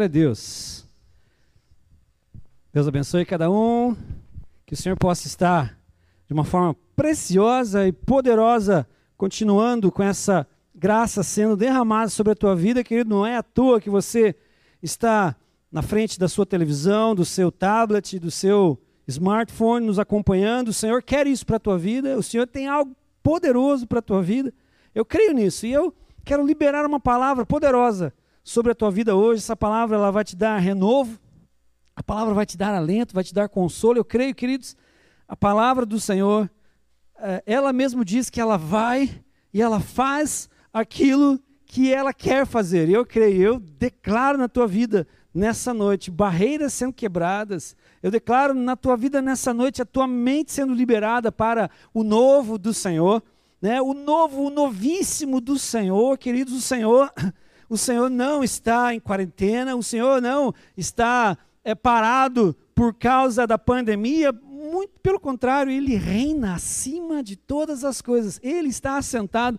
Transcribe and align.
Glória 0.00 0.08
a 0.08 0.12
Deus. 0.12 0.86
Deus 2.72 2.88
abençoe 2.88 3.26
cada 3.26 3.50
um. 3.50 3.94
Que 4.64 4.72
o 4.72 4.76
Senhor 4.76 4.96
possa 4.96 5.26
estar 5.26 5.78
de 6.26 6.32
uma 6.32 6.42
forma 6.42 6.74
preciosa 6.96 7.86
e 7.86 7.92
poderosa, 7.92 8.88
continuando 9.18 9.92
com 9.92 10.02
essa 10.02 10.46
graça 10.74 11.22
sendo 11.22 11.54
derramada 11.54 12.08
sobre 12.08 12.32
a 12.32 12.34
tua 12.34 12.56
vida, 12.56 12.82
querido. 12.82 13.10
Não 13.10 13.26
é 13.26 13.36
à 13.36 13.42
toa 13.42 13.78
que 13.78 13.90
você 13.90 14.34
está 14.82 15.36
na 15.70 15.82
frente 15.82 16.18
da 16.18 16.28
sua 16.28 16.46
televisão, 16.46 17.14
do 17.14 17.26
seu 17.26 17.52
tablet, 17.52 18.18
do 18.18 18.30
seu 18.30 18.80
smartphone, 19.06 19.84
nos 19.84 19.98
acompanhando. 19.98 20.68
O 20.68 20.72
Senhor 20.72 21.02
quer 21.02 21.26
isso 21.26 21.44
para 21.44 21.56
a 21.56 21.60
tua 21.60 21.76
vida. 21.76 22.16
O 22.16 22.22
Senhor 22.22 22.46
tem 22.46 22.66
algo 22.66 22.96
poderoso 23.22 23.86
para 23.86 23.98
a 23.98 24.02
tua 24.02 24.22
vida. 24.22 24.50
Eu 24.94 25.04
creio 25.04 25.34
nisso 25.34 25.66
e 25.66 25.72
eu 25.74 25.94
quero 26.24 26.46
liberar 26.46 26.86
uma 26.86 26.98
palavra 26.98 27.44
poderosa 27.44 28.14
sobre 28.42 28.72
a 28.72 28.74
tua 28.74 28.90
vida 28.90 29.14
hoje. 29.14 29.42
Essa 29.42 29.56
palavra 29.56 29.96
ela 29.96 30.10
vai 30.10 30.24
te 30.24 30.36
dar 30.36 30.58
renovo, 30.58 31.18
a 31.94 32.02
palavra 32.02 32.34
vai 32.34 32.46
te 32.46 32.56
dar 32.56 32.74
alento, 32.74 33.14
vai 33.14 33.24
te 33.24 33.34
dar 33.34 33.48
consolo. 33.48 33.98
Eu 33.98 34.04
creio, 34.04 34.34
queridos, 34.34 34.76
a 35.28 35.36
palavra 35.36 35.84
do 35.84 36.00
Senhor, 36.00 36.50
eh, 37.18 37.42
ela 37.46 37.72
mesmo 37.72 38.04
diz 38.04 38.30
que 38.30 38.40
ela 38.40 38.56
vai 38.56 39.22
e 39.52 39.60
ela 39.60 39.80
faz 39.80 40.48
aquilo 40.72 41.38
que 41.66 41.92
ela 41.92 42.12
quer 42.12 42.46
fazer. 42.46 42.88
Eu 42.88 43.06
creio, 43.06 43.42
eu 43.42 43.60
declaro 43.60 44.38
na 44.38 44.48
tua 44.48 44.66
vida 44.66 45.06
nessa 45.32 45.72
noite 45.72 46.10
barreiras 46.10 46.72
sendo 46.72 46.92
quebradas. 46.92 47.76
Eu 48.02 48.10
declaro 48.10 48.54
na 48.54 48.76
tua 48.76 48.96
vida 48.96 49.22
nessa 49.22 49.54
noite 49.54 49.80
a 49.82 49.86
tua 49.86 50.06
mente 50.06 50.52
sendo 50.52 50.74
liberada 50.74 51.30
para 51.30 51.70
o 51.94 52.02
novo 52.02 52.58
do 52.58 52.74
Senhor, 52.74 53.22
né? 53.60 53.80
O 53.80 53.94
novo, 53.94 54.46
o 54.46 54.50
novíssimo 54.50 55.40
do 55.40 55.58
Senhor, 55.58 56.18
queridos, 56.18 56.54
o 56.54 56.60
Senhor 56.60 57.12
o 57.70 57.78
Senhor 57.78 58.10
não 58.10 58.42
está 58.42 58.92
em 58.92 58.98
quarentena, 58.98 59.76
o 59.76 59.82
Senhor 59.82 60.20
não 60.20 60.52
está 60.76 61.38
é, 61.62 61.72
parado 61.74 62.54
por 62.74 62.92
causa 62.92 63.46
da 63.46 63.56
pandemia, 63.56 64.32
muito 64.32 64.98
pelo 65.00 65.20
contrário, 65.20 65.70
ele 65.70 65.94
reina 65.94 66.54
acima 66.54 67.22
de 67.22 67.36
todas 67.36 67.84
as 67.84 68.02
coisas, 68.02 68.40
ele 68.42 68.68
está 68.68 68.96
assentado 68.96 69.58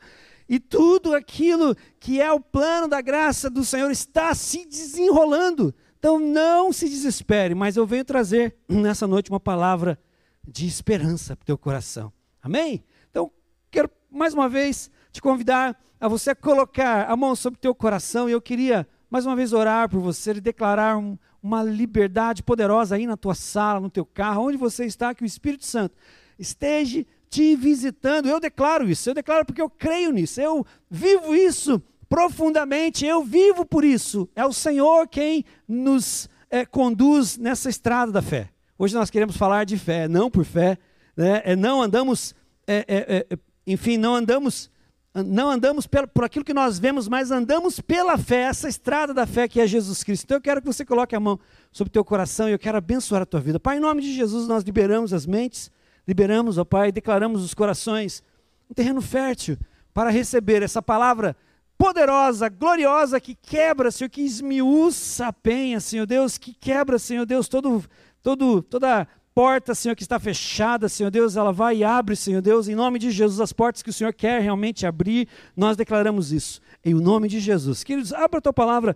e 0.49 0.59
tudo 0.59 1.15
aquilo 1.15 1.73
que 2.01 2.19
é 2.19 2.29
o 2.29 2.41
plano 2.41 2.85
da 2.85 2.99
graça 2.99 3.49
do 3.49 3.63
Senhor 3.63 3.89
está 3.89 4.35
se 4.35 4.65
desenrolando. 4.65 5.73
Então 5.97 6.19
não 6.19 6.73
se 6.73 6.89
desespere, 6.89 7.55
mas 7.55 7.77
eu 7.77 7.85
venho 7.85 8.03
trazer 8.03 8.57
nessa 8.67 9.07
noite 9.07 9.29
uma 9.29 9.39
palavra 9.39 9.97
de 10.45 10.67
esperança 10.67 11.37
para 11.37 11.43
o 11.43 11.45
teu 11.45 11.57
coração. 11.57 12.11
Amém? 12.41 12.83
Então, 13.09 13.31
quero 13.69 13.89
mais 14.11 14.33
uma 14.33 14.49
vez 14.49 14.91
te 15.11 15.21
convidar 15.21 15.79
a 15.99 16.07
você 16.07 16.33
colocar 16.33 17.09
a 17.09 17.15
mão 17.15 17.35
sobre 17.35 17.57
o 17.57 17.61
teu 17.61 17.75
coração 17.75 18.27
e 18.27 18.31
eu 18.31 18.41
queria 18.41 18.87
mais 19.09 19.25
uma 19.25 19.35
vez 19.35 19.51
orar 19.51 19.89
por 19.89 19.99
você 19.99 20.31
e 20.31 20.41
declarar 20.41 20.97
um, 20.97 21.17
uma 21.43 21.61
liberdade 21.61 22.41
poderosa 22.41 22.95
aí 22.95 23.05
na 23.05 23.17
tua 23.17 23.35
sala, 23.35 23.79
no 23.79 23.89
teu 23.89 24.05
carro, 24.05 24.47
onde 24.47 24.57
você 24.57 24.85
está, 24.85 25.13
que 25.13 25.23
o 25.23 25.25
Espírito 25.25 25.65
Santo 25.65 25.95
esteja 26.39 27.05
te 27.29 27.55
visitando. 27.55 28.29
Eu 28.29 28.39
declaro 28.39 28.89
isso, 28.89 29.09
eu 29.09 29.13
declaro 29.13 29.45
porque 29.45 29.61
eu 29.61 29.69
creio 29.69 30.11
nisso, 30.11 30.39
eu 30.39 30.65
vivo 30.89 31.35
isso 31.35 31.81
profundamente, 32.07 33.05
eu 33.05 33.23
vivo 33.23 33.65
por 33.65 33.83
isso. 33.83 34.29
É 34.35 34.45
o 34.45 34.53
Senhor 34.53 35.07
quem 35.07 35.43
nos 35.67 36.29
é, 36.49 36.65
conduz 36.65 37.37
nessa 37.37 37.69
estrada 37.69 38.11
da 38.11 38.21
fé. 38.21 38.49
Hoje 38.77 38.95
nós 38.95 39.09
queremos 39.09 39.37
falar 39.37 39.65
de 39.65 39.77
fé, 39.77 40.07
não 40.07 40.31
por 40.31 40.45
fé, 40.45 40.77
né? 41.15 41.41
é, 41.45 41.55
não 41.55 41.81
andamos, 41.81 42.33
é, 42.65 42.85
é, 42.87 43.37
enfim, 43.67 43.97
não 43.97 44.15
andamos 44.15 44.71
não 45.13 45.49
andamos 45.49 45.85
por 45.87 46.23
aquilo 46.23 46.45
que 46.45 46.53
nós 46.53 46.79
vemos, 46.79 47.07
mas 47.07 47.31
andamos 47.31 47.81
pela 47.81 48.17
fé, 48.17 48.43
essa 48.43 48.69
estrada 48.69 49.13
da 49.13 49.27
fé 49.27 49.47
que 49.47 49.59
é 49.59 49.67
Jesus 49.67 50.03
Cristo. 50.03 50.23
Então 50.23 50.37
eu 50.37 50.41
quero 50.41 50.61
que 50.61 50.67
você 50.67 50.85
coloque 50.85 51.15
a 51.15 51.19
mão 51.19 51.37
sobre 51.71 51.89
o 51.89 51.91
teu 51.91 52.05
coração 52.05 52.47
e 52.47 52.53
eu 52.53 52.59
quero 52.59 52.77
abençoar 52.77 53.21
a 53.21 53.25
tua 53.25 53.41
vida. 53.41 53.59
Pai, 53.59 53.77
em 53.77 53.81
nome 53.81 54.01
de 54.01 54.13
Jesus, 54.13 54.47
nós 54.47 54.63
liberamos 54.63 55.11
as 55.11 55.25
mentes, 55.25 55.69
liberamos, 56.07 56.57
ó 56.57 56.63
Pai, 56.63 56.91
declaramos 56.91 57.43
os 57.43 57.53
corações, 57.53 58.23
um 58.69 58.73
terreno 58.73 59.01
fértil 59.01 59.57
para 59.93 60.09
receber 60.09 60.63
essa 60.63 60.81
palavra 60.81 61.35
poderosa, 61.77 62.47
gloriosa, 62.47 63.19
que 63.19 63.35
quebra, 63.35 63.91
Senhor, 63.91 64.09
que 64.09 64.21
esmiuça 64.21 65.27
a 65.27 65.33
penha, 65.33 65.79
Senhor 65.79 66.05
Deus, 66.05 66.37
que 66.37 66.53
quebra, 66.53 66.97
Senhor 66.97 67.25
Deus, 67.25 67.49
todo, 67.49 67.83
todo, 68.21 68.61
toda 68.61 69.07
porta, 69.33 69.73
Senhor, 69.73 69.95
que 69.95 70.03
está 70.03 70.19
fechada, 70.19 70.89
Senhor 70.89 71.09
Deus, 71.09 71.35
ela 71.35 71.51
vai 71.51 71.77
e 71.77 71.83
abre, 71.83 72.15
Senhor 72.15 72.41
Deus, 72.41 72.67
em 72.67 72.75
nome 72.75 72.99
de 72.99 73.11
Jesus, 73.11 73.39
as 73.39 73.53
portas 73.53 73.81
que 73.81 73.89
o 73.89 73.93
Senhor 73.93 74.13
quer 74.13 74.41
realmente 74.41 74.85
abrir, 74.85 75.27
nós 75.55 75.77
declaramos 75.77 76.31
isso, 76.31 76.61
em 76.83 76.93
nome 76.93 77.27
de 77.27 77.39
Jesus. 77.39 77.83
Queridos, 77.83 78.13
abra 78.13 78.39
a 78.39 78.41
tua 78.41 78.53
palavra 78.53 78.95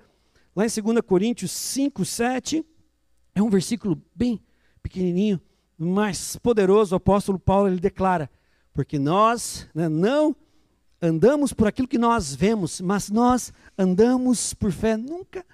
lá 0.55 0.65
em 0.65 0.69
2 0.69 1.01
Coríntios 1.01 1.51
5, 1.51 2.05
7, 2.05 2.65
é 3.33 3.41
um 3.41 3.49
versículo 3.49 4.01
bem 4.15 4.41
pequenininho, 4.81 5.41
mas 5.77 6.37
poderoso, 6.37 6.95
o 6.95 6.97
apóstolo 6.97 7.39
Paulo, 7.39 7.67
ele 7.67 7.79
declara, 7.79 8.29
porque 8.73 8.97
nós 8.99 9.67
né, 9.73 9.89
não 9.89 10.35
andamos 11.01 11.53
por 11.53 11.67
aquilo 11.67 11.87
que 11.87 11.97
nós 11.97 12.33
vemos, 12.33 12.81
mas 12.81 13.09
nós 13.09 13.53
andamos 13.77 14.53
por 14.53 14.71
fé, 14.71 14.95
nunca 14.95 15.45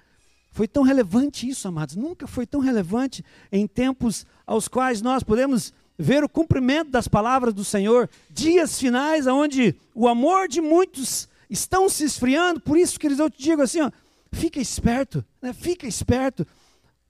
foi 0.52 0.68
tão 0.68 0.82
relevante 0.82 1.48
isso, 1.48 1.66
amados, 1.66 1.96
nunca 1.96 2.26
foi 2.26 2.46
tão 2.46 2.60
relevante 2.60 3.24
em 3.50 3.66
tempos 3.66 4.26
aos 4.46 4.68
quais 4.68 5.00
nós 5.00 5.22
podemos 5.22 5.72
ver 5.98 6.22
o 6.22 6.28
cumprimento 6.28 6.90
das 6.90 7.08
palavras 7.08 7.54
do 7.54 7.64
Senhor, 7.64 8.08
dias 8.30 8.78
finais 8.78 9.26
onde 9.26 9.74
o 9.94 10.06
amor 10.06 10.48
de 10.48 10.60
muitos 10.60 11.28
estão 11.48 11.88
se 11.88 12.04
esfriando, 12.04 12.60
por 12.60 12.76
isso, 12.76 13.00
queridos, 13.00 13.20
eu 13.20 13.30
te 13.30 13.42
digo 13.42 13.62
assim, 13.62 13.80
ó, 13.80 13.90
fica 14.30 14.60
esperto, 14.60 15.24
né? 15.40 15.52
fica 15.54 15.86
esperto, 15.86 16.46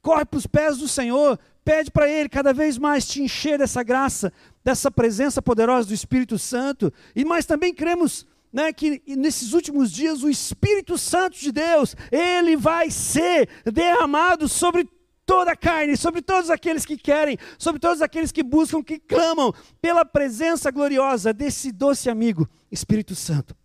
corre 0.01 0.25
para 0.25 0.39
os 0.39 0.47
pés 0.47 0.79
do 0.79 0.87
Senhor, 0.87 1.39
pede 1.65 1.91
para 1.91 2.09
Ele 2.09 2.29
cada 2.29 2.53
vez 2.53 2.79
mais 2.79 3.07
te 3.07 3.23
encher 3.23 3.59
dessa 3.59 3.83
graça, 3.83 4.33
dessa 4.65 4.91
presença 4.91 5.43
poderosa 5.43 5.89
do 5.89 5.95
Espírito 5.95 6.39
Santo, 6.39 6.93
e 7.15 7.25
mais 7.25 7.45
também 7.45 7.75
cremos 7.75 8.27
né, 8.53 8.73
que 8.73 9.03
nesses 9.07 9.53
últimos 9.53 9.91
dias 9.91 10.23
o 10.23 10.29
Espírito 10.29 10.99
Santo 10.99 11.39
de 11.39 11.51
Deus, 11.51 11.97
ele 12.11 12.57
vai 12.57 12.91
ser 12.91 13.49
derramado 13.65 14.47
sobre 14.47 14.89
toda 15.25 15.53
a 15.53 15.57
carne, 15.57 15.97
sobre 15.97 16.21
todos 16.21 16.51
aqueles 16.51 16.85
que 16.85 16.97
querem, 16.97 17.39
sobre 17.59 17.81
todos 17.81 18.03
aqueles 18.03 18.31
que 18.31 18.43
buscam, 18.43 18.83
que 18.83 18.99
clamam 18.99 19.55
pela 19.81 20.05
presença 20.05 20.71
gloriosa 20.71 21.33
desse 21.33 21.73
doce 21.73 22.11
amigo, 22.11 22.47
Espírito 22.71 23.15
Santo. 23.15 23.57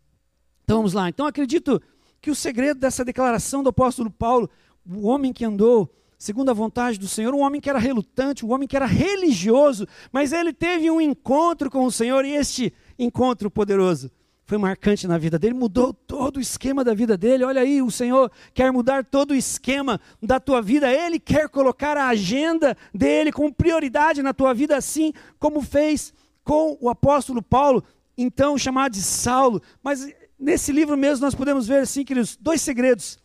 Então 0.64 0.78
vamos 0.78 0.94
lá. 0.94 1.10
Então 1.10 1.26
acredito 1.26 1.82
que 2.22 2.32
o 2.32 2.36
segredo 2.36 2.80
dessa 2.80 3.04
declaração 3.04 3.62
do 3.62 3.70
apóstolo 3.70 4.10
Paulo, 4.10 4.50
o 4.90 5.08
homem 5.08 5.34
que 5.34 5.44
andou 5.44 5.94
segundo 6.18 6.50
a 6.50 6.54
vontade 6.54 6.98
do 6.98 7.08
Senhor, 7.08 7.34
um 7.36 7.42
homem 7.42 7.62
que 7.62 7.70
era 7.70 7.78
relutante, 7.78 8.44
um 8.44 8.52
homem 8.52 8.68
que 8.68 8.76
era 8.76 8.88
religioso, 8.88 9.86
mas 10.12 10.34
ele 10.34 10.52
teve 10.52 10.90
um 10.90 11.00
encontro 11.00 11.70
com 11.70 11.86
o 11.86 11.92
Senhor 11.92 12.26
e 12.26 12.32
este 12.32 12.74
encontro 12.98 13.52
poderoso 13.52 14.10
foi 14.48 14.58
marcante 14.58 15.06
na 15.06 15.18
vida 15.18 15.38
dele, 15.38 15.54
mudou 15.54 15.94
todo 15.94 16.38
o 16.38 16.42
esquema 16.42 16.82
da 16.82 16.94
vida 16.94 17.18
dele. 17.18 17.44
Olha 17.44 17.62
aí, 17.62 17.82
o 17.82 17.92
Senhor 17.92 18.32
quer 18.54 18.72
mudar 18.72 19.04
todo 19.04 19.32
o 19.32 19.36
esquema 19.36 20.00
da 20.24 20.40
tua 20.40 20.62
vida, 20.62 20.90
ele 20.90 21.20
quer 21.20 21.50
colocar 21.50 21.98
a 21.98 22.08
agenda 22.08 22.76
dele 22.94 23.30
como 23.30 23.54
prioridade 23.54 24.24
na 24.24 24.34
tua 24.34 24.54
vida, 24.54 24.78
assim 24.78 25.12
como 25.38 25.62
fez 25.62 26.14
com 26.46 26.78
o 26.80 26.90
apóstolo 26.90 27.42
Paulo, 27.42 27.84
então 28.18 28.58
chamado 28.58 28.94
de 28.94 29.02
Saulo. 29.04 29.62
Mas 29.84 30.10
nesse 30.40 30.72
livro 30.72 30.96
mesmo 30.96 31.26
nós 31.26 31.36
podemos 31.36 31.68
ver, 31.68 31.82
assim, 31.82 32.06
queridos, 32.06 32.38
dois 32.38 32.62
segredos 32.62 33.20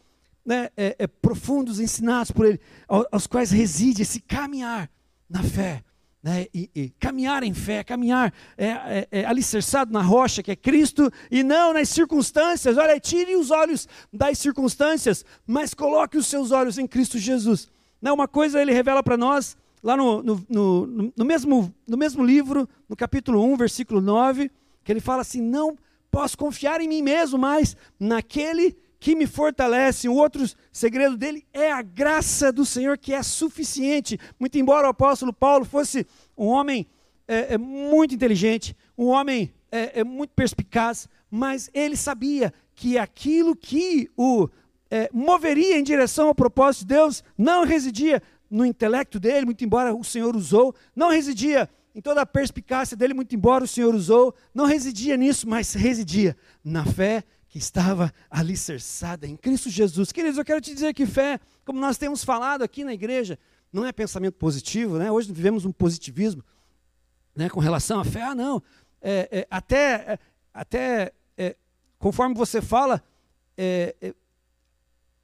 né, 0.45 0.71
é, 0.77 0.97
é, 0.99 1.07
profundos 1.07 1.79
ensinados 1.79 2.33
por 2.33 2.47
ele, 2.47 2.61
aos, 2.89 3.07
aos 3.13 3.27
quais 3.29 3.53
reside 3.53 4.03
esse 4.03 4.19
caminhar 4.21 4.91
na 5.31 5.45
fé 5.45 5.85
né, 6.23 6.47
e, 6.55 6.71
e, 6.75 6.91
caminhar 7.01 7.43
em 7.43 7.53
fé, 7.53 7.83
caminhar 7.83 8.33
é, 8.57 8.67
é, 8.67 9.09
é, 9.11 9.25
alicerçado 9.25 9.93
na 9.93 10.01
rocha 10.01 10.43
que 10.43 10.53
é 10.53 10.57
Cristo 10.57 11.11
e 11.31 11.43
não 11.43 11.73
nas 11.73 11.89
circunstâncias. 11.89 12.79
Olha, 12.79 13.01
tire 13.01 13.35
os 13.35 13.51
olhos 13.51 13.89
das 14.13 14.39
circunstâncias, 14.39 15.25
mas 15.47 15.75
coloque 15.75 16.17
os 16.17 16.27
seus 16.27 16.53
olhos 16.53 16.79
em 16.79 16.87
Cristo 16.87 17.19
Jesus. 17.19 17.69
Não, 18.01 18.15
uma 18.15 18.29
coisa 18.29 18.63
ele 18.63 18.73
revela 18.73 19.03
para 19.03 19.17
nós, 19.17 19.57
lá 19.83 19.97
no, 19.97 20.23
no, 20.23 20.47
no, 20.49 21.13
no, 21.17 21.25
mesmo, 21.25 21.75
no 21.87 21.97
mesmo 21.97 22.25
livro, 22.25 22.69
no 22.89 22.95
capítulo 22.95 23.43
1, 23.53 23.57
versículo 23.57 24.01
9, 24.01 24.51
que 24.85 24.93
ele 24.93 25.01
fala 25.01 25.23
assim: 25.23 25.41
Não 25.41 25.77
posso 26.11 26.39
confiar 26.39 26.81
em 26.81 26.89
mim 26.89 27.03
mesmo, 27.03 27.39
mas 27.39 27.77
naquele 27.99 28.77
que 29.03 29.17
me 29.17 29.27
fortalece. 29.27 30.09
O 30.09 30.15
outro 30.15 30.49
segredo 30.71 31.17
dele 31.17 31.45
é 31.53 31.73
a 31.73 31.83
graça 31.83 32.53
do 32.53 32.65
Senhor 32.65 32.97
que 32.97 33.13
é 33.13 33.21
suficiente. 33.21 34.17
Muito 34.39 34.57
embora 34.57 34.87
o 34.87 34.91
apóstolo 34.91 35.33
Paulo 35.33 35.65
fosse 35.65 36.07
um 36.39 36.47
homem 36.47 36.87
é, 37.27 37.55
é, 37.55 37.59
muito 37.59 38.15
inteligente, 38.15 38.77
um 38.97 39.07
homem 39.07 39.53
é, 39.73 39.99
é, 39.99 40.05
muito 40.05 40.31
perspicaz, 40.35 41.09
mas 41.29 41.69
ele 41.75 41.97
sabia 41.97 42.55
que 42.77 42.97
aquilo 42.97 43.57
que 43.57 44.09
o 44.17 44.49
é, 44.89 45.11
moveria 45.13 45.77
em 45.77 45.83
direção 45.83 46.29
ao 46.29 46.35
propósito 46.35 46.83
de 46.83 46.95
Deus 46.95 47.25
não 47.37 47.65
residia 47.65 48.23
no 48.49 48.65
intelecto 48.65 49.19
dele, 49.19 49.47
muito 49.47 49.65
embora 49.65 49.93
o 49.93 50.05
Senhor 50.05 50.37
usou, 50.37 50.73
não 50.95 51.11
residia 51.11 51.69
em 51.93 52.01
toda 52.01 52.21
a 52.21 52.27
perspicácia 52.27 52.97
dele, 52.97 53.15
muito 53.15 53.35
embora 53.35 53.65
o 53.65 53.69
Senhor 53.69 53.97
usou, 53.97 54.33
não 54.55 54.65
residia 54.65 55.17
nisso, 55.17 55.49
mas 55.49 55.75
residia 55.75 56.37
na 56.63 56.85
fé 56.85 57.25
que 57.53 57.59
estava 57.59 58.11
alicerçada 58.31 59.27
em 59.27 59.37
Cristo 59.37 59.69
Jesus. 59.69 60.11
Queridos, 60.11 60.39
eu 60.39 60.45
quero 60.45 60.59
te 60.59 60.73
dizer 60.73 60.95
que 60.95 61.05
fé, 61.05 61.39
como 61.67 61.79
nós 61.79 61.99
temos 61.99 62.25
falado 62.25 62.63
aqui 62.63 62.83
na 62.83 62.95
igreja, 62.95 63.39
não 63.71 63.85
é 63.85 63.93
pensamento 63.93 64.37
positivo, 64.37 64.97
né? 64.97 65.13
Hoje 65.13 65.31
vivemos 65.31 65.67
um 65.67 65.71
positivismo, 65.71 66.43
né? 67.37 67.51
Com 67.51 67.61
relação 67.61 68.01
à 68.01 68.05
fé, 68.07 68.23
ah, 68.23 68.35
não, 68.35 68.63
é, 69.03 69.29
é, 69.31 69.47
até, 69.51 69.93
é, 69.93 70.19
até 70.55 71.13
é, 71.37 71.55
conforme 71.99 72.35
você 72.35 72.63
fala, 72.63 73.05
é, 73.55 74.15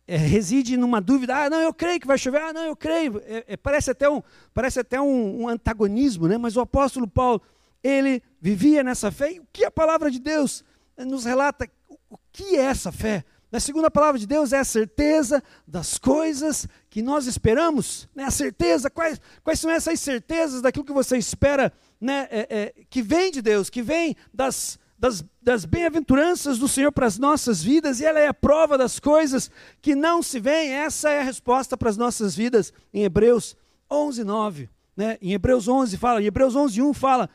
é, 0.06 0.16
reside 0.18 0.76
numa 0.76 1.00
dúvida, 1.00 1.34
ah, 1.34 1.48
não, 1.48 1.62
eu 1.62 1.72
creio 1.72 1.98
que 1.98 2.06
vai 2.06 2.18
chover, 2.18 2.42
ah, 2.42 2.52
não, 2.52 2.64
eu 2.64 2.76
creio. 2.76 3.22
parece 3.62 3.90
até, 3.90 4.06
um, 4.10 4.22
parece 4.52 4.80
até 4.80 5.00
um, 5.00 5.44
um 5.44 5.48
antagonismo, 5.48 6.28
né? 6.28 6.36
Mas 6.36 6.58
o 6.58 6.60
apóstolo 6.60 7.08
Paulo, 7.08 7.40
ele 7.82 8.22
vivia 8.38 8.84
nessa 8.84 9.10
fé. 9.10 9.32
E 9.32 9.40
o 9.40 9.46
que 9.50 9.64
a 9.64 9.70
palavra 9.70 10.10
de 10.10 10.18
Deus 10.18 10.62
nos 10.98 11.24
relata? 11.24 11.66
O 12.10 12.18
que 12.32 12.56
é 12.56 12.62
essa 12.62 12.90
fé? 12.90 13.24
Na 13.50 13.60
segunda 13.60 13.90
palavra 13.90 14.18
de 14.18 14.26
Deus 14.26 14.52
é 14.52 14.58
a 14.58 14.64
certeza 14.64 15.42
das 15.66 15.96
coisas 15.96 16.68
que 16.90 17.00
nós 17.00 17.26
esperamos. 17.26 18.06
Né? 18.14 18.24
A 18.24 18.30
certeza, 18.30 18.90
quais, 18.90 19.20
quais 19.42 19.58
são 19.58 19.70
essas 19.70 19.98
certezas 20.00 20.60
daquilo 20.60 20.84
que 20.84 20.92
você 20.92 21.16
espera, 21.16 21.72
né? 21.98 22.28
É, 22.30 22.46
é, 22.50 22.74
que 22.90 23.00
vem 23.00 23.30
de 23.30 23.40
Deus, 23.40 23.70
que 23.70 23.82
vem 23.82 24.14
das, 24.32 24.78
das, 24.98 25.24
das 25.40 25.64
bem-aventuranças 25.64 26.58
do 26.58 26.68
Senhor 26.68 26.92
para 26.92 27.06
as 27.06 27.18
nossas 27.18 27.62
vidas, 27.62 28.00
e 28.00 28.04
ela 28.04 28.20
é 28.20 28.28
a 28.28 28.34
prova 28.34 28.76
das 28.76 29.00
coisas 29.00 29.50
que 29.80 29.94
não 29.94 30.22
se 30.22 30.38
veem. 30.38 30.72
Essa 30.72 31.10
é 31.10 31.20
a 31.20 31.24
resposta 31.24 31.76
para 31.76 31.88
as 31.88 31.96
nossas 31.96 32.36
vidas 32.36 32.72
em 32.92 33.02
Hebreus 33.02 33.56
11, 33.90 34.24
9. 34.24 34.68
Né? 34.94 35.16
Em 35.22 35.32
Hebreus 35.32 35.68
11 35.68 35.96
fala, 35.96 36.20
em 36.20 36.26
Hebreus 36.26 36.54
11, 36.54 36.82
1 36.82 36.92
fala 36.92 37.30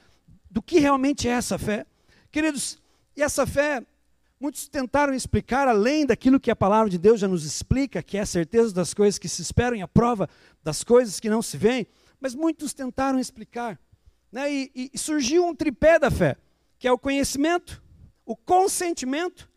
do 0.49 0.61
que 0.61 0.77
realmente 0.77 1.27
é 1.27 1.31
essa 1.31 1.57
fé. 1.57 1.87
Queridos, 2.31 2.77
e 3.17 3.23
essa 3.23 3.47
fé 3.47 3.83
Muitos 4.43 4.67
tentaram 4.67 5.13
explicar 5.13 5.69
além 5.69 6.05
daquilo 6.05 6.37
que 6.37 6.51
a 6.51 6.55
palavra 6.55 6.89
de 6.89 6.97
Deus 6.97 7.17
já 7.17 7.29
nos 7.29 7.45
explica, 7.45 8.03
que 8.03 8.17
é 8.17 8.19
a 8.19 8.25
certeza 8.25 8.73
das 8.73 8.93
coisas 8.93 9.17
que 9.17 9.29
se 9.29 9.41
esperam 9.41 9.77
e 9.77 9.81
a 9.81 9.87
prova 9.87 10.27
das 10.61 10.83
coisas 10.83 11.17
que 11.17 11.29
não 11.29 11.41
se 11.41 11.55
veem, 11.55 11.87
mas 12.19 12.35
muitos 12.35 12.73
tentaram 12.73 13.17
explicar. 13.17 13.79
Né? 14.29 14.53
E, 14.53 14.91
e 14.93 14.97
surgiu 14.97 15.47
um 15.47 15.55
tripé 15.55 15.97
da 15.97 16.11
fé, 16.11 16.35
que 16.77 16.85
é 16.85 16.91
o 16.91 16.99
conhecimento, 16.99 17.81
o 18.25 18.35
consentimento 18.35 19.49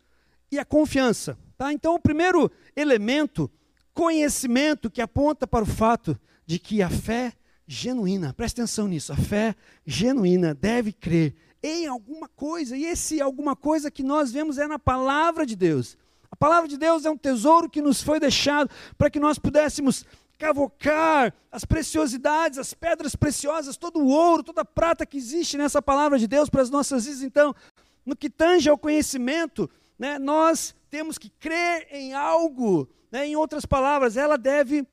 e 0.49 0.57
a 0.57 0.63
confiança. 0.63 1.37
Tá? 1.57 1.73
Então, 1.73 1.93
o 1.93 1.99
primeiro 1.99 2.49
elemento, 2.73 3.51
conhecimento, 3.93 4.89
que 4.89 5.01
aponta 5.01 5.45
para 5.45 5.65
o 5.65 5.67
fato 5.67 6.17
de 6.45 6.57
que 6.57 6.81
a 6.81 6.89
fé 6.89 7.33
genuína, 7.67 8.33
preste 8.33 8.61
atenção 8.61 8.87
nisso, 8.87 9.11
a 9.11 9.17
fé 9.17 9.53
genuína 9.85 10.53
deve 10.53 10.93
crer 10.93 11.35
em 11.67 11.87
alguma 11.87 12.27
coisa. 12.27 12.75
E 12.75 12.85
esse 12.85 13.21
alguma 13.21 13.55
coisa 13.55 13.91
que 13.91 14.03
nós 14.03 14.31
vemos 14.31 14.57
é 14.57 14.67
na 14.67 14.79
palavra 14.79 15.45
de 15.45 15.55
Deus. 15.55 15.97
A 16.31 16.35
palavra 16.35 16.67
de 16.67 16.77
Deus 16.77 17.05
é 17.05 17.09
um 17.09 17.17
tesouro 17.17 17.69
que 17.69 17.81
nos 17.81 18.01
foi 18.01 18.19
deixado 18.19 18.69
para 18.97 19.09
que 19.09 19.19
nós 19.19 19.39
pudéssemos 19.39 20.05
cavocar 20.37 21.33
as 21.51 21.65
preciosidades, 21.65 22.59
as 22.59 22.73
pedras 22.73 23.15
preciosas, 23.15 23.75
todo 23.75 23.99
o 23.99 24.07
ouro, 24.07 24.43
toda 24.43 24.61
a 24.61 24.65
prata 24.65 25.05
que 25.05 25.17
existe 25.17 25.57
nessa 25.57 25.81
palavra 25.81 26.19
de 26.19 26.27
Deus 26.27 26.49
para 26.49 26.61
as 26.61 26.69
nossas 26.69 27.05
vidas. 27.05 27.23
Então, 27.23 27.55
no 28.05 28.15
que 28.15 28.29
tange 28.29 28.69
ao 28.69 28.77
conhecimento, 28.77 29.69
né, 29.97 30.19
nós 30.19 30.75
temos 30.89 31.17
que 31.17 31.29
crer 31.29 31.87
em 31.91 32.13
algo. 32.13 32.87
Né, 33.11 33.25
em 33.27 33.35
outras 33.35 33.65
palavras, 33.65 34.17
ela 34.17 34.37
deve 34.37 34.85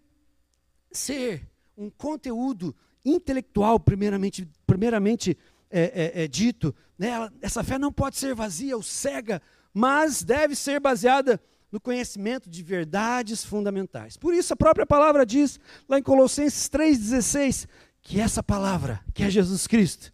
ser 0.91 1.47
um 1.77 1.91
conteúdo 1.91 2.75
intelectual, 3.05 3.79
primeiramente, 3.79 4.49
primeiramente 4.67 5.37
é, 5.71 6.13
é, 6.15 6.25
é 6.25 6.29
dito, 6.29 6.75
né? 6.99 7.11
essa 7.41 7.65
fé 7.65 7.79
não 7.79 7.93
pode 7.93 8.17
ser 8.17 8.35
vazia 8.35 8.77
ou 8.77 8.83
cega, 8.83 9.43
mas 9.73 10.23
deve 10.23 10.55
ser 10.55 10.81
baseada 10.81 11.41
no 11.71 11.81
conhecimento 11.81 12.49
de 12.49 12.63
verdades 12.63 13.45
fundamentais. 13.45 14.17
Por 14.17 14.33
isso 14.33 14.53
a 14.53 14.57
própria 14.57 14.87
palavra 14.87 15.27
diz, 15.27 15.59
lá 15.89 15.99
em 15.99 16.03
Colossenses 16.03 16.69
3,16, 16.69 17.67
que 18.01 18.21
essa 18.21 18.43
palavra, 18.43 19.01
que 19.13 19.25
é 19.25 19.31
Jesus 19.31 19.67
Cristo, 19.67 20.13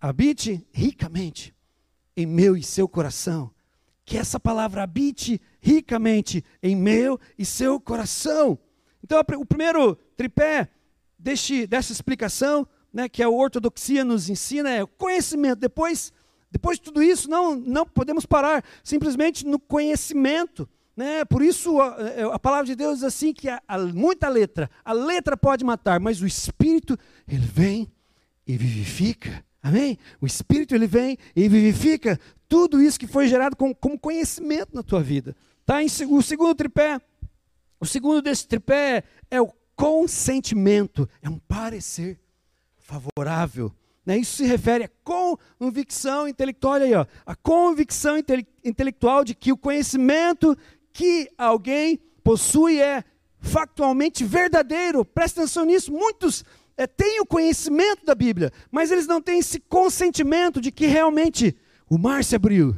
habite 0.00 0.66
ricamente 0.72 1.54
em 2.16 2.24
meu 2.24 2.56
e 2.56 2.62
seu 2.62 2.88
coração. 2.88 3.50
Que 4.04 4.16
essa 4.16 4.40
palavra 4.40 4.82
habite 4.82 5.40
ricamente 5.60 6.42
em 6.62 6.74
meu 6.74 7.20
e 7.36 7.44
seu 7.44 7.78
coração. 7.78 8.58
Então, 9.04 9.20
o 9.20 9.44
primeiro 9.44 9.94
tripé 10.16 10.70
deste, 11.18 11.66
dessa 11.66 11.92
explicação 11.92 12.66
né, 12.92 13.08
que 13.08 13.22
a 13.22 13.28
ortodoxia 13.28 14.04
nos 14.04 14.28
ensina 14.28 14.70
é 14.70 14.82
o 14.82 14.86
conhecimento. 14.86 15.60
Depois, 15.60 16.12
depois 16.50 16.78
de 16.78 16.84
tudo 16.84 17.02
isso, 17.02 17.28
não, 17.28 17.54
não 17.54 17.86
podemos 17.86 18.26
parar 18.26 18.64
simplesmente 18.82 19.46
no 19.46 19.58
conhecimento. 19.58 20.68
Né? 20.96 21.24
Por 21.24 21.42
isso 21.42 21.80
a, 21.80 21.96
é, 22.00 22.22
a 22.24 22.38
palavra 22.38 22.66
de 22.66 22.74
Deus 22.74 22.96
diz 22.96 23.04
assim 23.04 23.32
que 23.32 23.48
há, 23.48 23.62
há 23.68 23.78
muita 23.78 24.28
letra. 24.28 24.70
A 24.84 24.92
letra 24.92 25.36
pode 25.36 25.64
matar, 25.64 26.00
mas 26.00 26.20
o 26.20 26.26
Espírito, 26.26 26.98
ele 27.26 27.46
vem 27.46 27.88
e 28.46 28.56
vivifica. 28.56 29.44
Amém? 29.62 29.98
O 30.20 30.26
Espírito 30.26 30.74
ele 30.74 30.86
vem 30.86 31.18
e 31.36 31.48
vivifica 31.48 32.18
tudo 32.48 32.80
isso 32.80 32.98
que 32.98 33.06
foi 33.06 33.28
gerado 33.28 33.54
com, 33.54 33.74
como 33.74 33.98
conhecimento 33.98 34.74
na 34.74 34.82
tua 34.82 35.02
vida. 35.02 35.36
Tá? 35.66 35.82
Em, 35.82 35.86
o 35.86 36.22
segundo 36.22 36.54
tripé, 36.54 37.00
o 37.78 37.86
segundo 37.86 38.22
desse 38.22 38.48
tripé 38.48 39.04
é 39.30 39.40
o 39.40 39.52
consentimento, 39.76 41.08
é 41.22 41.28
um 41.28 41.38
parecer 41.38 42.18
favorável. 42.88 43.70
Né? 44.04 44.16
Isso 44.16 44.38
se 44.38 44.44
refere 44.46 44.84
à 44.84 44.90
convicção 45.04 46.26
intelectual, 46.26 46.74
olha 46.74 46.86
aí, 46.86 46.94
ó, 46.94 47.06
a 47.26 47.36
convicção 47.36 48.16
intele 48.16 48.46
intelectual 48.64 49.22
de 49.22 49.34
que 49.34 49.52
o 49.52 49.58
conhecimento 49.58 50.56
que 50.92 51.30
alguém 51.36 52.00
possui 52.24 52.80
é 52.80 53.04
factualmente 53.40 54.24
verdadeiro. 54.24 55.04
Presta 55.04 55.42
atenção 55.42 55.66
nisso. 55.66 55.92
Muitos 55.92 56.42
é, 56.78 56.86
têm 56.86 57.20
o 57.20 57.26
conhecimento 57.26 58.06
da 58.06 58.14
Bíblia, 58.14 58.50
mas 58.70 58.90
eles 58.90 59.06
não 59.06 59.20
têm 59.20 59.40
esse 59.40 59.60
consentimento 59.60 60.58
de 60.58 60.72
que 60.72 60.86
realmente 60.86 61.54
o 61.90 61.98
mar 61.98 62.24
se 62.24 62.34
abriu, 62.34 62.74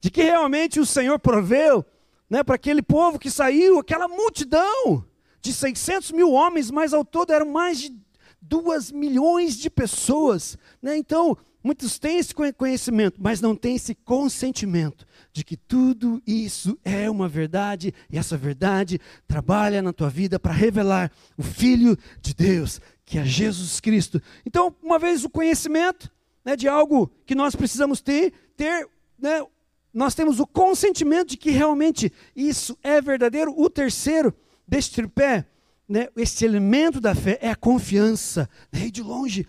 de 0.00 0.10
que 0.10 0.22
realmente 0.22 0.80
o 0.80 0.86
Senhor 0.86 1.18
proveu 1.20 1.84
né, 2.28 2.42
para 2.42 2.56
aquele 2.56 2.82
povo 2.82 3.18
que 3.18 3.30
saiu, 3.30 3.78
aquela 3.78 4.08
multidão 4.08 5.04
de 5.40 5.52
600 5.52 6.10
mil 6.10 6.32
homens, 6.32 6.68
mas 6.72 6.92
ao 6.92 7.04
todo 7.04 7.32
eram 7.32 7.46
mais 7.46 7.78
de 7.78 8.05
duas 8.48 8.90
milhões 8.92 9.56
de 9.56 9.68
pessoas. 9.68 10.56
Né? 10.80 10.96
Então, 10.96 11.36
muitos 11.62 11.98
têm 11.98 12.18
esse 12.18 12.34
conhecimento, 12.34 13.20
mas 13.20 13.40
não 13.40 13.54
têm 13.54 13.76
esse 13.76 13.94
consentimento 13.94 15.06
de 15.32 15.44
que 15.44 15.56
tudo 15.56 16.22
isso 16.26 16.78
é 16.84 17.10
uma 17.10 17.28
verdade 17.28 17.92
e 18.10 18.16
essa 18.16 18.36
verdade 18.36 19.00
trabalha 19.26 19.82
na 19.82 19.92
tua 19.92 20.08
vida 20.08 20.38
para 20.38 20.52
revelar 20.52 21.10
o 21.36 21.42
Filho 21.42 21.96
de 22.20 22.34
Deus, 22.34 22.80
que 23.04 23.18
é 23.18 23.24
Jesus 23.24 23.80
Cristo. 23.80 24.20
Então, 24.44 24.74
uma 24.82 24.98
vez 24.98 25.24
o 25.24 25.30
conhecimento 25.30 26.10
né, 26.44 26.56
de 26.56 26.68
algo 26.68 27.10
que 27.26 27.34
nós 27.34 27.56
precisamos 27.56 28.00
ter, 28.00 28.32
ter 28.56 28.88
né, 29.18 29.44
nós 29.92 30.14
temos 30.14 30.38
o 30.40 30.46
consentimento 30.46 31.30
de 31.30 31.36
que 31.36 31.50
realmente 31.50 32.12
isso 32.34 32.78
é 32.82 33.00
verdadeiro. 33.00 33.54
O 33.56 33.68
terceiro 33.68 34.34
deste 34.68 34.94
tripé 34.94 35.46
né, 35.88 36.08
esse 36.16 36.44
elemento 36.44 37.00
da 37.00 37.14
fé 37.14 37.38
é 37.40 37.50
a 37.50 37.56
confiança. 37.56 38.48
Né, 38.72 38.86
e 38.86 38.90
de 38.90 39.02
longe, 39.02 39.46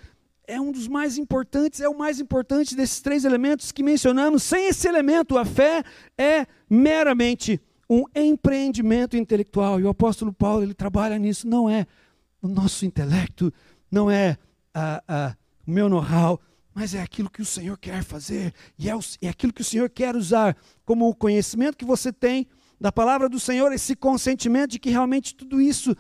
é 0.48 0.60
um 0.62 0.72
dos 0.72 0.88
mais 0.88 1.18
importantes, 1.18 1.82
é 1.82 1.90
o 1.90 1.98
mais 1.98 2.20
importante 2.20 2.76
desses 2.76 3.02
três 3.02 3.26
elementos 3.26 3.72
que 3.72 3.84
mencionamos. 3.84 4.44
Sem 4.44 4.68
esse 4.68 4.88
elemento, 4.88 5.38
a 5.38 5.46
fé 5.46 5.84
é 6.18 6.46
meramente 6.70 7.60
um 7.90 8.04
empreendimento 8.16 9.18
intelectual. 9.18 9.80
E 9.80 9.84
o 9.84 9.90
apóstolo 9.90 10.32
Paulo, 10.32 10.64
ele 10.64 10.74
trabalha 10.74 11.18
nisso. 11.18 11.48
Não 11.48 11.70
é 11.70 11.86
o 12.42 12.48
nosso 12.48 12.86
intelecto, 12.86 13.52
não 13.92 14.10
é 14.10 14.38
a, 14.74 15.04
a, 15.08 15.38
o 15.66 15.72
meu 15.72 15.90
know-how, 15.90 16.40
mas 16.74 16.94
é 16.94 17.02
aquilo 17.02 17.30
que 17.30 17.42
o 17.42 17.46
Senhor 17.46 17.78
quer 17.78 18.04
fazer. 18.04 18.54
E 18.78 18.90
é, 18.90 18.96
o, 18.96 19.00
é 19.22 19.30
aquilo 19.30 19.52
que 19.52 19.62
o 19.62 19.66
Senhor 19.66 19.90
quer 19.90 20.16
usar 20.16 20.56
como 20.86 21.10
o 21.10 21.16
conhecimento 21.16 21.78
que 21.78 21.86
você 21.86 22.14
tem 22.14 22.48
da 22.80 22.92
palavra 22.92 23.28
do 23.28 23.40
Senhor, 23.40 23.72
esse 23.74 23.96
consentimento 23.96 24.72
de 24.72 24.80
que 24.80 24.92
realmente 24.92 25.34
tudo 25.34 25.60
isso 25.60 25.96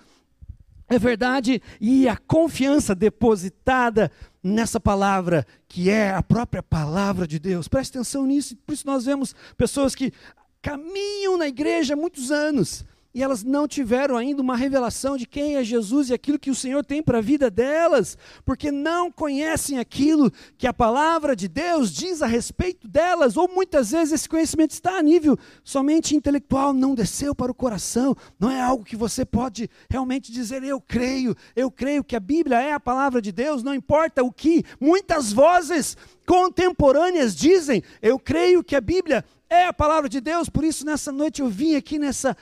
é 0.90 0.98
verdade, 0.98 1.62
e 1.82 2.08
a 2.08 2.16
confiança 2.16 2.96
depositada 2.96 4.12
nessa 4.42 4.80
palavra, 4.80 5.46
que 5.68 5.90
é 5.90 6.12
a 6.12 6.24
própria 6.24 6.64
palavra 6.64 7.28
de 7.28 7.40
Deus. 7.40 7.68
Preste 7.68 7.98
atenção 7.98 8.26
nisso, 8.26 8.56
por 8.66 8.74
isso 8.74 8.88
nós 8.88 9.06
vemos 9.06 9.36
pessoas 9.58 9.94
que 9.94 10.14
caminham 10.62 11.38
na 11.38 11.48
igreja 11.48 11.94
há 11.94 11.98
muitos 11.98 12.32
anos, 12.32 12.86
e 13.18 13.24
elas 13.24 13.44
não 13.44 13.68
tiveram 13.68 14.16
ainda 14.16 14.44
uma 14.44 14.56
revelação 14.56 15.18
de 15.18 15.26
quem 15.26 15.56
é 15.56 15.64
Jesus 15.64 16.12
e 16.12 16.14
aquilo 16.14 16.38
que 16.38 16.52
o 16.52 16.56
Senhor 16.56 16.86
tem 16.86 17.02
para 17.02 17.18
a 17.18 17.22
vida 17.22 17.50
delas, 17.50 18.16
porque 18.46 18.72
não 18.72 19.12
conhecem 19.12 19.80
aquilo 19.80 20.32
que 20.56 20.68
a 20.68 20.74
palavra 20.74 21.36
de 21.36 21.48
Deus 21.48 21.92
diz 21.92 22.22
a 22.22 22.28
respeito 22.28 22.88
delas, 22.88 23.36
ou 23.36 23.50
muitas 23.50 23.90
vezes 23.90 24.14
esse 24.14 24.30
conhecimento 24.30 24.70
está 24.70 25.00
a 25.00 25.02
nível 25.02 25.36
somente 25.64 26.16
intelectual, 26.16 26.74
não 26.74 26.94
desceu 26.94 27.34
para 27.34 27.52
o 27.52 27.56
coração, 27.56 28.16
não 28.40 28.52
é 28.52 28.62
algo 28.62 28.86
que 28.86 28.96
você 28.96 29.26
pode 29.26 29.68
realmente 29.90 30.32
dizer, 30.32 30.64
eu 30.64 30.80
creio, 30.80 31.36
eu 31.56 31.72
creio 31.72 32.04
que 32.04 32.16
a 32.16 32.20
Bíblia 32.20 32.62
é 32.62 32.74
a 32.74 32.80
palavra 32.80 33.20
de 33.20 33.32
Deus, 33.32 33.64
não 33.64 33.74
importa 33.74 34.24
o 34.24 34.32
que 34.32 34.64
muitas 34.80 35.34
vozes 35.34 35.98
contemporâneas 36.24 37.36
dizem, 37.36 37.82
eu 38.00 38.20
creio 38.20 38.64
que 38.64 38.76
a 38.76 38.82
Bíblia 38.82 39.26
é 39.50 39.66
a 39.66 39.74
palavra 39.74 40.10
de 40.10 40.20
Deus, 40.20 40.50
por 40.50 40.64
isso 40.64 40.86
nessa 40.86 41.12
noite 41.12 41.42
eu 41.42 41.48
vim 41.48 41.76
aqui 41.76 41.98
nessa, 41.98 42.36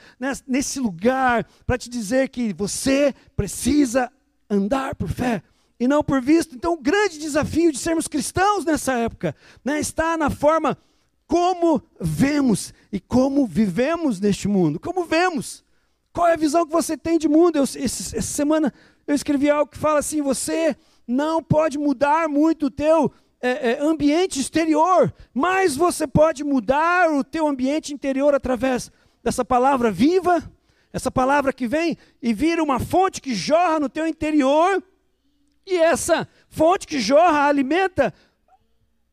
nesse 0.46 0.80
lugar 0.80 1.46
para 1.66 1.78
te 1.78 1.88
dizer 1.88 2.28
que 2.28 2.52
você 2.52 3.14
precisa 3.36 4.10
andar 4.50 4.94
por 4.94 5.08
fé 5.08 5.42
e 5.78 5.86
não 5.86 6.02
por 6.02 6.20
visto. 6.20 6.54
Então, 6.54 6.72
o 6.72 6.80
grande 6.80 7.18
desafio 7.18 7.70
de 7.70 7.78
sermos 7.78 8.08
cristãos 8.08 8.64
nessa 8.64 8.94
época 8.94 9.34
né, 9.64 9.78
está 9.78 10.16
na 10.16 10.30
forma 10.30 10.76
como 11.26 11.82
vemos 12.00 12.72
e 12.92 13.00
como 13.00 13.46
vivemos 13.46 14.20
neste 14.20 14.48
mundo. 14.48 14.80
Como 14.80 15.04
vemos? 15.04 15.64
Qual 16.12 16.26
é 16.26 16.32
a 16.32 16.36
visão 16.36 16.66
que 16.66 16.72
você 16.72 16.96
tem 16.96 17.18
de 17.18 17.28
mundo? 17.28 17.56
Eu, 17.56 17.64
essa 17.64 18.20
semana 18.22 18.72
eu 19.06 19.14
escrevi 19.14 19.50
algo 19.50 19.70
que 19.70 19.78
fala 19.78 19.98
assim: 19.98 20.22
você 20.22 20.76
não 21.06 21.42
pode 21.42 21.78
mudar 21.78 22.28
muito 22.28 22.66
o 22.66 22.70
teu 22.70 23.12
é, 23.40 23.72
é, 23.72 23.80
ambiente 23.80 24.40
exterior, 24.40 25.12
mas 25.32 25.76
você 25.76 26.06
pode 26.06 26.42
mudar 26.42 27.10
o 27.12 27.22
teu 27.22 27.46
ambiente 27.46 27.92
interior 27.92 28.34
através 28.34 28.90
dessa 29.22 29.44
palavra 29.44 29.90
viva, 29.90 30.42
essa 30.92 31.10
palavra 31.10 31.52
que 31.52 31.66
vem 31.66 31.96
e 32.22 32.32
vira 32.32 32.62
uma 32.62 32.80
fonte 32.80 33.20
que 33.20 33.34
jorra 33.34 33.78
no 33.78 33.88
teu 33.88 34.06
interior, 34.06 34.82
e 35.66 35.76
essa 35.76 36.28
fonte 36.48 36.86
que 36.86 37.00
jorra 37.00 37.46
alimenta 37.46 38.14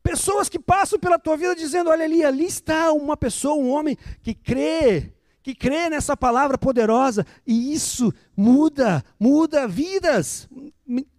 pessoas 0.02 0.48
que 0.48 0.58
passam 0.58 0.98
pela 0.98 1.18
tua 1.18 1.36
vida 1.36 1.56
dizendo: 1.56 1.90
olha 1.90 2.04
ali, 2.04 2.24
ali 2.24 2.44
está 2.44 2.92
uma 2.92 3.16
pessoa, 3.16 3.56
um 3.56 3.70
homem 3.70 3.96
que 4.22 4.34
crê, 4.34 5.12
que 5.42 5.54
crê 5.54 5.90
nessa 5.90 6.16
palavra 6.16 6.56
poderosa, 6.56 7.26
e 7.46 7.74
isso 7.74 8.12
muda, 8.36 9.04
muda 9.18 9.66
vidas. 9.66 10.48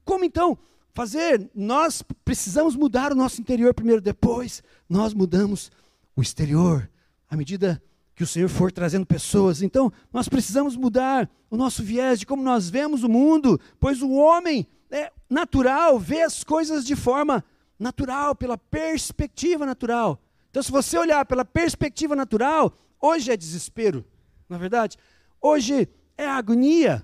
Como 0.05 0.24
então? 0.24 0.57
Fazer, 0.95 1.51
nós 1.53 2.01
precisamos 2.23 2.73
mudar 2.73 3.11
o 3.11 3.15
nosso 3.15 3.41
interior 3.41 3.73
primeiro, 3.73 4.01
depois 4.01 4.63
nós 4.89 5.13
mudamos 5.13 5.69
o 6.15 6.21
exterior, 6.21 6.89
à 7.29 7.35
medida 7.35 7.83
que 8.15 8.23
o 8.23 8.27
Senhor 8.27 8.47
for 8.47 8.71
trazendo 8.71 9.05
pessoas. 9.05 9.61
Então, 9.61 9.91
nós 10.11 10.29
precisamos 10.29 10.77
mudar 10.77 11.29
o 11.51 11.57
nosso 11.57 11.83
viés 11.83 12.17
de 12.17 12.25
como 12.25 12.41
nós 12.41 12.69
vemos 12.69 13.03
o 13.03 13.09
mundo, 13.09 13.59
pois 13.77 14.01
o 14.01 14.09
homem 14.11 14.65
é 14.89 15.11
natural, 15.29 15.99
vê 15.99 16.21
as 16.21 16.45
coisas 16.45 16.85
de 16.85 16.95
forma 16.95 17.43
natural, 17.77 18.33
pela 18.33 18.57
perspectiva 18.57 19.65
natural. 19.65 20.17
Então, 20.49 20.63
se 20.63 20.71
você 20.71 20.97
olhar 20.97 21.25
pela 21.25 21.43
perspectiva 21.43 22.15
natural, 22.15 22.71
hoje 23.01 23.33
é 23.33 23.35
desespero, 23.35 24.05
na 24.47 24.55
é 24.55 24.59
verdade, 24.59 24.97
hoje 25.41 25.89
é 26.17 26.25
agonia, 26.25 27.03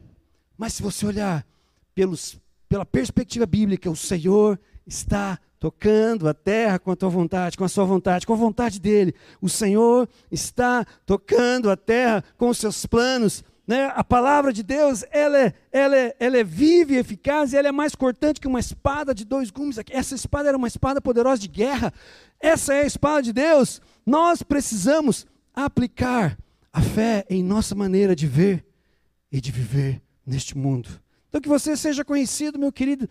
mas 0.57 0.75
se 0.75 0.81
você 0.81 1.05
olhar 1.05 1.45
pelos 1.93 2.39
pela 2.71 2.85
perspectiva 2.85 3.45
bíblica, 3.45 3.91
o 3.91 3.97
Senhor 3.97 4.57
está 4.87 5.37
tocando 5.59 6.25
a 6.29 6.33
terra 6.33 6.79
com 6.79 6.89
a 6.89 6.95
tua 6.95 7.09
vontade, 7.09 7.57
com 7.57 7.65
a 7.65 7.67
sua 7.67 7.83
vontade, 7.83 8.25
com 8.25 8.31
a 8.31 8.37
vontade 8.37 8.79
dele. 8.79 9.13
O 9.41 9.49
Senhor 9.49 10.07
está 10.31 10.85
tocando 11.05 11.69
a 11.69 11.75
terra 11.75 12.23
com 12.37 12.47
os 12.47 12.57
seus 12.57 12.85
planos. 12.85 13.43
Né? 13.67 13.91
A 13.93 14.05
palavra 14.05 14.53
de 14.53 14.63
Deus, 14.63 15.03
ela 15.11 15.37
é, 15.37 15.53
ela, 15.69 15.97
é, 15.97 16.15
ela 16.17 16.37
é 16.37 16.45
viva 16.45 16.93
e 16.93 16.95
eficaz, 16.95 17.51
e 17.51 17.57
ela 17.57 17.67
é 17.67 17.73
mais 17.73 17.93
cortante 17.93 18.39
que 18.39 18.47
uma 18.47 18.61
espada 18.61 19.13
de 19.13 19.25
dois 19.25 19.51
gumes. 19.51 19.77
Essa 19.89 20.15
espada 20.15 20.47
era 20.47 20.57
uma 20.57 20.69
espada 20.69 21.01
poderosa 21.01 21.41
de 21.41 21.49
guerra. 21.49 21.93
Essa 22.39 22.73
é 22.73 22.83
a 22.83 22.87
espada 22.87 23.21
de 23.21 23.33
Deus. 23.33 23.81
Nós 24.05 24.41
precisamos 24.41 25.27
aplicar 25.53 26.37
a 26.71 26.81
fé 26.81 27.25
em 27.29 27.43
nossa 27.43 27.75
maneira 27.75 28.15
de 28.15 28.27
ver 28.27 28.65
e 29.29 29.41
de 29.41 29.51
viver 29.51 30.01
neste 30.25 30.57
mundo. 30.57 31.01
Então 31.31 31.39
que 31.39 31.47
você 31.47 31.77
seja 31.77 32.03
conhecido, 32.03 32.59
meu 32.59 32.73
querido, 32.73 33.09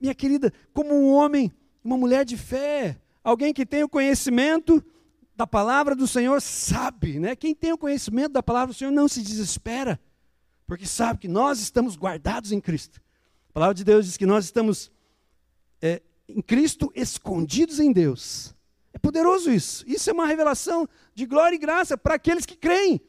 minha 0.00 0.14
querida, 0.16 0.52
como 0.74 0.92
um 0.92 1.12
homem, 1.12 1.52
uma 1.84 1.96
mulher 1.96 2.24
de 2.24 2.36
fé, 2.36 3.00
alguém 3.22 3.54
que 3.54 3.64
tem 3.64 3.84
o 3.84 3.88
conhecimento 3.88 4.84
da 5.36 5.46
palavra 5.46 5.94
do 5.94 6.08
Senhor, 6.08 6.42
sabe, 6.42 7.20
né? 7.20 7.36
Quem 7.36 7.54
tem 7.54 7.72
o 7.72 7.78
conhecimento 7.78 8.32
da 8.32 8.42
palavra 8.42 8.74
do 8.74 8.76
Senhor 8.76 8.90
não 8.90 9.06
se 9.06 9.22
desespera, 9.22 10.00
porque 10.66 10.86
sabe 10.86 11.20
que 11.20 11.28
nós 11.28 11.60
estamos 11.60 11.94
guardados 11.94 12.50
em 12.50 12.60
Cristo. 12.60 13.00
A 13.50 13.52
palavra 13.52 13.74
de 13.74 13.84
Deus 13.84 14.06
diz 14.06 14.16
que 14.16 14.26
nós 14.26 14.44
estamos 14.44 14.90
é, 15.80 16.02
em 16.28 16.42
Cristo 16.42 16.90
escondidos 16.96 17.78
em 17.78 17.92
Deus. 17.92 18.56
É 18.92 18.98
poderoso 18.98 19.52
isso. 19.52 19.84
Isso 19.86 20.10
é 20.10 20.12
uma 20.12 20.26
revelação 20.26 20.88
de 21.14 21.26
glória 21.26 21.54
e 21.54 21.60
graça 21.60 21.96
para 21.96 22.16
aqueles 22.16 22.44
que 22.44 22.56
creem. 22.56 23.00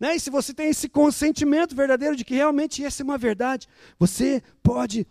Né? 0.00 0.16
E 0.16 0.20
se 0.20 0.30
você 0.30 0.54
tem 0.54 0.70
esse 0.70 0.88
consentimento 0.88 1.76
verdadeiro 1.76 2.16
de 2.16 2.24
que 2.24 2.34
realmente 2.34 2.82
essa 2.82 3.02
é 3.02 3.04
uma 3.04 3.18
verdade, 3.18 3.68
você 3.98 4.42
pode 4.62 5.06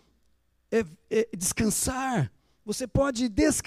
é, 0.71 0.83
é, 1.11 1.29
descansar, 1.37 2.31
você 2.65 2.87
pode 2.87 3.29
descansar 3.29 3.59